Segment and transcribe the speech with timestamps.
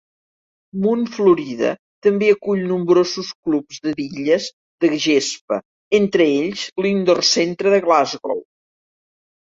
[0.83, 1.73] Mount Florida
[2.07, 4.47] també acull nombrosos clubs de bitlles
[4.87, 5.61] de gespa,
[6.01, 8.43] entre ells l'Indoor Centre de Glasgow.